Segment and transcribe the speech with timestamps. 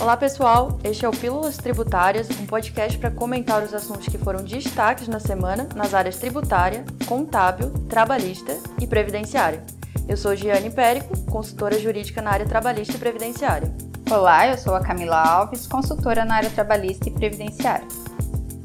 [0.00, 4.42] Olá pessoal, este é o Pílulas Tributárias, um podcast para comentar os assuntos que foram
[4.42, 9.62] destaques na semana nas áreas tributária, contábil, trabalhista e previdenciária.
[10.08, 13.70] Eu sou Giane Périco, consultora jurídica na área trabalhista e previdenciária.
[14.10, 17.86] Olá, eu sou a Camila Alves, consultora na área trabalhista e previdenciária.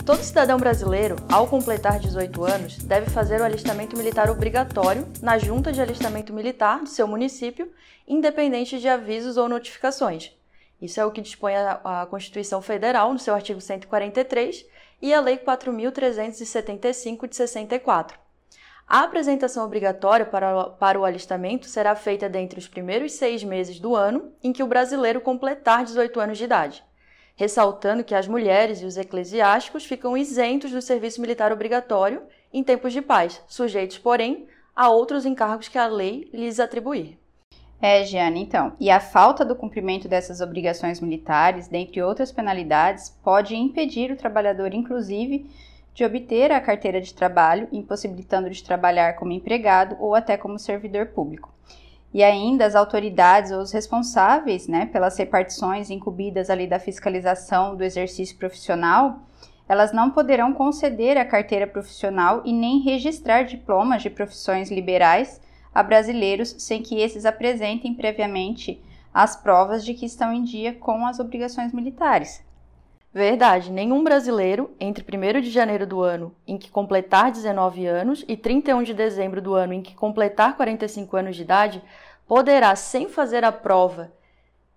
[0.05, 5.73] Todo cidadão brasileiro, ao completar 18 anos, deve fazer o alistamento militar obrigatório na Junta
[5.73, 7.69] de Alistamento Militar do seu município,
[8.07, 10.31] independente de avisos ou notificações.
[10.81, 14.65] Isso é o que dispõe a, Constituição Federal, no seu artigo 143,
[15.01, 18.19] e a Lei 4.375 de 64.
[18.87, 23.95] A apresentação obrigatória para, para o alistamento será feita dentre os primeiros seis meses do
[23.95, 26.83] ano em que o brasileiro completar 18 anos de idade
[27.35, 32.93] ressaltando que as mulheres e os eclesiásticos ficam isentos do serviço militar obrigatório em tempos
[32.93, 37.19] de paz, sujeitos, porém, a outros encargos que a lei lhes atribuir.
[37.81, 38.73] É, Giane, então.
[38.79, 44.73] E a falta do cumprimento dessas obrigações militares, dentre outras penalidades, pode impedir o trabalhador,
[44.73, 45.49] inclusive,
[45.93, 51.07] de obter a carteira de trabalho, impossibilitando de trabalhar como empregado ou até como servidor
[51.07, 51.55] público
[52.15, 57.83] e ainda as autoridades ou os responsáveis né, pelas repartições incumbidas ali da fiscalização do
[57.83, 59.19] exercício profissional,
[59.67, 65.41] elas não poderão conceder a carteira profissional e nem registrar diplomas de profissões liberais
[65.75, 68.81] a brasileiros sem que esses apresentem previamente
[69.13, 72.41] as provas de que estão em dia com as obrigações militares.
[73.13, 78.35] Verdade, nenhum brasileiro, entre 1 de janeiro do ano em que completar 19 anos e
[78.35, 81.81] 31 de dezembro do ano em que completar 45 anos de idade,
[82.27, 84.11] poderá, sem fazer a prova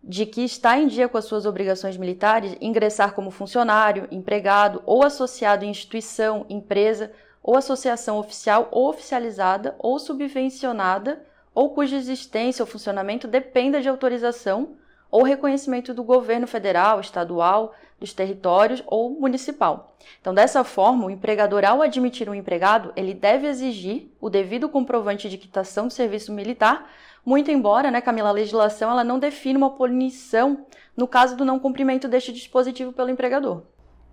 [0.02, 5.04] de que está em dia com as suas obrigações militares, ingressar como funcionário, empregado ou
[5.04, 7.12] associado em instituição, empresa
[7.48, 14.76] ou associação oficial ou oficializada ou subvencionada ou cuja existência ou funcionamento dependa de autorização
[15.10, 19.96] ou reconhecimento do governo federal, estadual, dos territórios ou municipal.
[20.20, 25.26] Então, dessa forma, o empregador, ao admitir um empregado, ele deve exigir o devido comprovante
[25.30, 26.86] de quitação do serviço militar
[27.24, 31.58] muito embora, né, Camila, a legislação ela não define uma punição no caso do não
[31.58, 33.62] cumprimento deste dispositivo pelo empregador.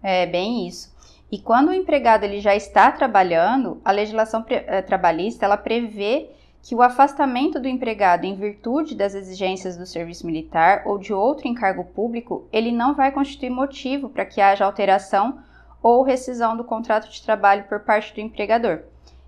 [0.01, 0.94] É bem isso.
[1.31, 6.29] E quando o empregado ele já está trabalhando, a legislação eh, trabalhista ela prevê
[6.61, 11.47] que o afastamento do empregado em virtude das exigências do serviço militar ou de outro
[11.47, 15.39] encargo público, ele não vai constituir motivo para que haja alteração
[15.81, 18.79] ou rescisão do contrato de trabalho por parte do empregador.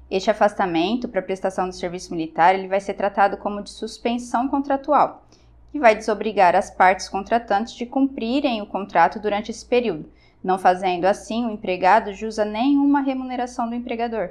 [0.10, 5.24] Este afastamento para prestação do serviço militar ele vai ser tratado como de suspensão contratual,
[5.72, 10.10] que vai desobrigar as partes contratantes de cumprirem o contrato durante esse período,
[10.48, 14.30] não fazendo assim o empregado jus a nenhuma remuneração do empregador.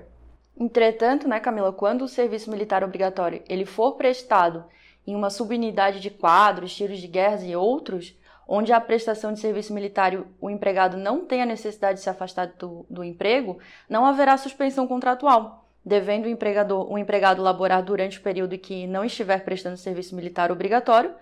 [0.59, 4.65] Entretanto, né, Camila, quando o serviço militar obrigatório ele for prestado
[5.07, 8.19] em uma subunidade de quadros, tiros de guerras e outros,
[8.49, 12.47] onde a prestação de serviço militar o empregado não tem a necessidade de se afastar
[12.59, 18.23] do, do emprego, não haverá suspensão contratual devendo o empregador, o empregado laborar durante o
[18.23, 21.15] período que não estiver prestando serviço militar obrigatório,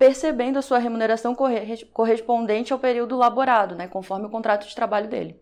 [0.00, 1.36] percebendo a sua remuneração
[1.92, 5.38] correspondente ao período laborado, né, conforme o contrato de trabalho dele.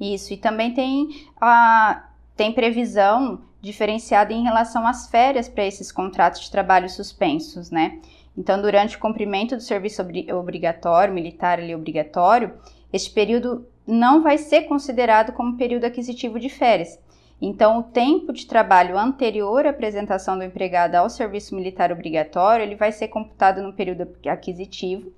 [0.00, 1.08] Isso, e também tem,
[1.40, 8.00] a, tem previsão diferenciada em relação às férias para esses contratos de trabalho suspensos, né?
[8.36, 10.02] Então, durante o cumprimento do serviço
[10.32, 12.58] obrigatório, militar ali obrigatório,
[12.92, 16.98] este período não vai ser considerado como período aquisitivo de férias,
[17.44, 22.76] então, o tempo de trabalho anterior à apresentação do empregado ao serviço militar obrigatório, ele
[22.76, 25.12] vai ser computado no período aquisitivo,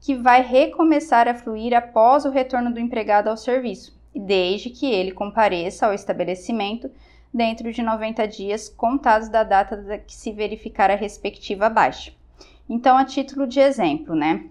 [0.00, 5.10] que vai recomeçar a fluir após o retorno do empregado ao serviço, desde que ele
[5.10, 6.88] compareça ao estabelecimento
[7.32, 12.12] dentro de 90 dias contados da data que se verificar a respectiva baixa.
[12.68, 14.46] Então, a título de exemplo, né?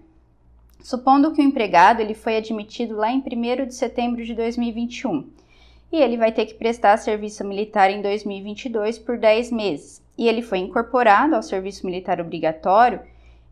[0.82, 5.42] Supondo que o empregado ele foi admitido lá em 1 de setembro de 2021
[5.94, 10.02] e ele vai ter que prestar serviço militar em 2022 por 10 meses.
[10.18, 13.00] E ele foi incorporado ao serviço militar obrigatório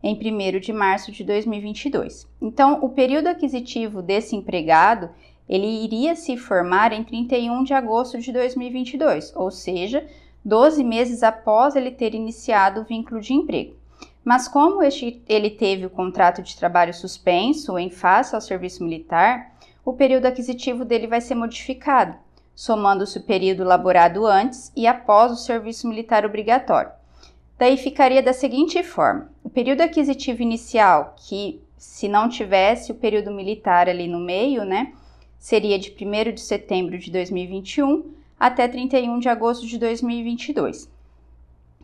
[0.03, 2.27] em 1 de março de 2022.
[2.41, 5.09] Então, o período aquisitivo desse empregado,
[5.47, 10.05] ele iria se formar em 31 de agosto de 2022, ou seja,
[10.43, 13.73] 12 meses após ele ter iniciado o vínculo de emprego.
[14.21, 19.55] Mas como este, ele teve o contrato de trabalho suspenso em face ao serviço militar,
[19.85, 22.17] o período aquisitivo dele vai ser modificado
[22.55, 26.91] somando-se o período laborado antes e após o serviço militar obrigatório.
[27.57, 33.31] Daí ficaria da seguinte forma: o período aquisitivo inicial, que se não tivesse o período
[33.31, 34.93] militar ali no meio, né,
[35.37, 40.89] seria de 1 de setembro de 2021 até 31 de agosto de 2022.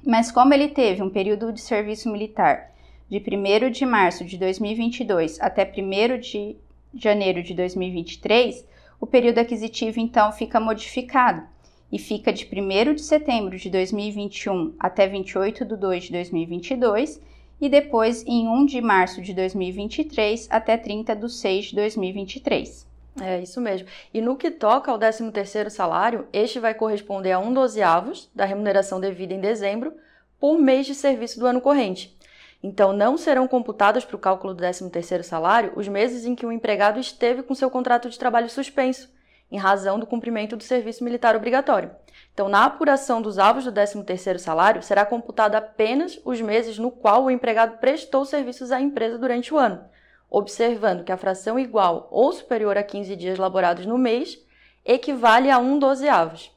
[0.05, 2.71] Mas como ele teve um período de serviço militar
[3.09, 6.55] de 1 de março de 2022 até 1 de
[6.93, 8.65] janeiro de 2023,
[8.99, 11.43] o período aquisitivo então fica modificado
[11.91, 17.21] e fica de 1 de setembro de 2021 até 28 de 2 de 2022
[17.61, 22.87] e depois em 1 de março de 2023 até 30 de 6 de 2023.
[23.21, 23.87] É isso mesmo.
[24.13, 28.99] E no que toca ao 13º salário, este vai corresponder a um dozeavos da remuneração
[28.99, 29.93] devida em dezembro
[30.39, 32.17] por mês de serviço do ano corrente.
[32.61, 36.51] Então, não serão computados para o cálculo do 13º salário os meses em que o
[36.51, 39.09] empregado esteve com seu contrato de trabalho suspenso,
[39.51, 41.91] em razão do cumprimento do serviço militar obrigatório.
[42.33, 47.23] Então, na apuração dos alvos do 13º salário, será computado apenas os meses no qual
[47.23, 49.83] o empregado prestou serviços à empresa durante o ano,
[50.29, 54.37] observando que a fração igual ou superior a 15 dias laborados no mês
[54.85, 56.51] equivale a um dozeavos.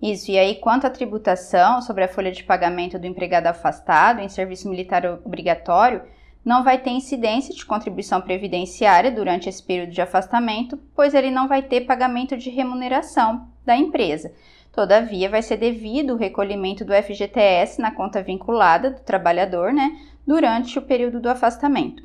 [0.00, 4.28] Isso, e aí quanto à tributação sobre a folha de pagamento do empregado afastado em
[4.28, 6.02] serviço militar obrigatório,
[6.44, 11.48] não vai ter incidência de contribuição previdenciária durante esse período de afastamento, pois ele não
[11.48, 14.32] vai ter pagamento de remuneração da empresa.
[14.70, 20.78] Todavia, vai ser devido o recolhimento do FGTS na conta vinculada do trabalhador, né, durante
[20.78, 22.02] o período do afastamento.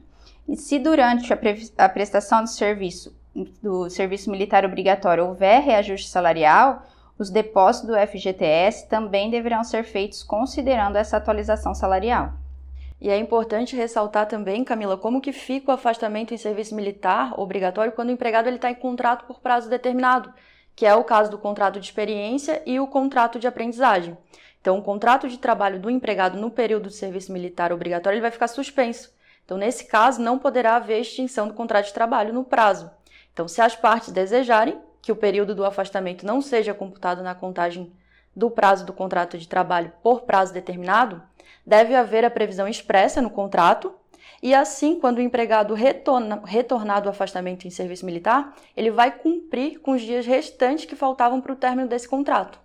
[0.47, 1.37] E se durante a,
[1.77, 3.17] a prestação do serviço
[3.61, 6.83] do serviço militar obrigatório houver reajuste salarial,
[7.19, 12.31] os depósitos do FGTS também deverão ser feitos considerando essa atualização salarial.
[13.01, 17.91] E é importante ressaltar também, Camila, como que fica o afastamento em serviço militar obrigatório
[17.91, 20.33] quando o empregado está em contrato por prazo determinado,
[20.73, 24.17] que é o caso do contrato de experiência e o contrato de aprendizagem.
[24.61, 28.31] Então, o contrato de trabalho do empregado no período de serviço militar obrigatório ele vai
[28.31, 29.13] ficar suspenso.
[29.43, 32.89] Então, nesse caso, não poderá haver extinção do contrato de trabalho no prazo.
[33.33, 37.91] Então, se as partes desejarem que o período do afastamento não seja computado na contagem
[38.35, 41.21] do prazo do contrato de trabalho por prazo determinado,
[41.65, 43.93] deve haver a previsão expressa no contrato
[44.41, 49.79] e assim, quando o empregado retorna, retornar do afastamento em serviço militar, ele vai cumprir
[49.79, 52.59] com os dias restantes que faltavam para o término desse contrato.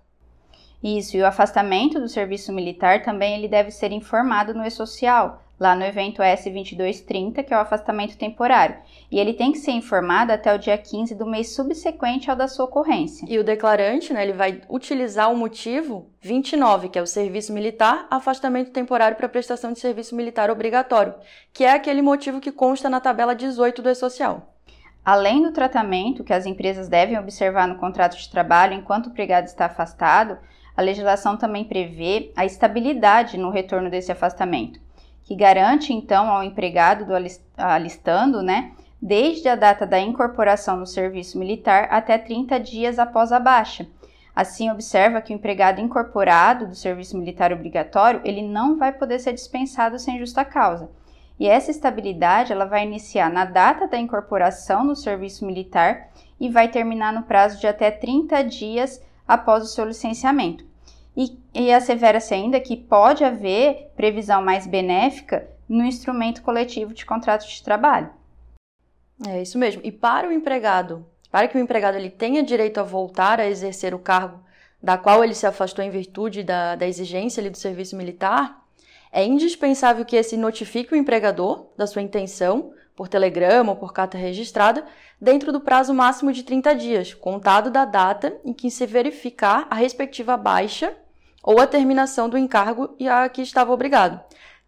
[0.82, 5.76] Isso, e o afastamento do serviço militar também ele deve ser informado no e-social, lá
[5.76, 8.76] no evento S2230, que é o afastamento temporário.
[9.10, 12.48] E ele tem que ser informado até o dia 15 do mês subsequente ao da
[12.48, 13.26] sua ocorrência.
[13.28, 18.06] E o declarante, né, ele vai utilizar o motivo 29, que é o serviço militar,
[18.10, 21.14] afastamento temporário para prestação de serviço militar obrigatório,
[21.52, 24.50] que é aquele motivo que consta na tabela 18 do E-Social.
[25.04, 29.44] Além do tratamento que as empresas devem observar no contrato de trabalho enquanto o empregado
[29.44, 30.38] está afastado,
[30.74, 34.83] a legislação também prevê a estabilidade no retorno desse afastamento
[35.24, 37.12] que garante então ao empregado do
[37.56, 43.40] alistando, né, desde a data da incorporação no serviço militar até 30 dias após a
[43.40, 43.86] baixa.
[44.34, 49.32] Assim, observa que o empregado incorporado do serviço militar obrigatório, ele não vai poder ser
[49.32, 50.90] dispensado sem justa causa.
[51.38, 56.08] E essa estabilidade, ela vai iniciar na data da incorporação no serviço militar
[56.40, 60.64] e vai terminar no prazo de até 30 dias após o seu licenciamento.
[61.16, 67.46] E, e assevera-se ainda que pode haver previsão mais benéfica no instrumento coletivo de contrato
[67.46, 68.10] de trabalho.
[69.26, 69.80] É isso mesmo.
[69.84, 73.94] E para o empregado, para que o empregado ele tenha direito a voltar a exercer
[73.94, 74.42] o cargo
[74.82, 78.62] da qual ele se afastou em virtude da, da exigência ali, do serviço militar,
[79.10, 84.18] é indispensável que esse notifique o empregador da sua intenção, por telegrama ou por carta
[84.18, 84.84] registrada,
[85.20, 89.74] dentro do prazo máximo de 30 dias, contado da data em que se verificar a
[89.74, 90.94] respectiva baixa
[91.44, 94.18] ou a terminação do encargo e a que estava obrigado.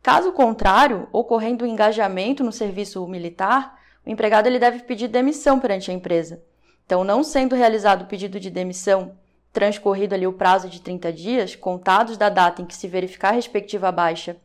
[0.03, 5.91] Caso contrário, ocorrendo o engajamento no serviço militar, o empregado ele deve pedir demissão perante
[5.91, 6.45] a empresa.
[6.85, 9.17] Então, não sendo realizado o pedido de demissão,
[9.53, 13.37] transcorrido ali o prazo de 30 dias, contados da data em que se verificar a
[13.37, 14.37] respectiva baixa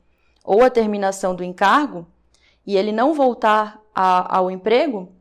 [0.43, 2.07] ou a terminação do encargo,
[2.65, 5.11] e ele não voltar a, ao emprego,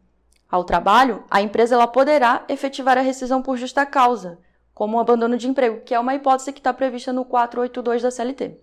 [0.49, 4.38] ao trabalho, a empresa ela poderá efetivar a rescisão por justa causa,
[4.81, 8.11] como um abandono de emprego, que é uma hipótese que está prevista no 482 da
[8.11, 8.57] CLT.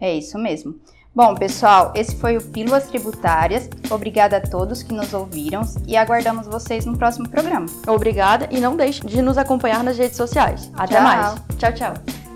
[0.00, 0.80] É isso mesmo.
[1.14, 3.68] Bom, pessoal, esse foi o Pílulas Tributárias.
[3.90, 7.66] Obrigada a todos que nos ouviram e aguardamos vocês no próximo programa.
[7.86, 10.72] Obrigada e não deixe de nos acompanhar nas redes sociais.
[10.72, 11.02] Até tchau.
[11.02, 11.34] mais.
[11.58, 12.27] Tchau, tchau.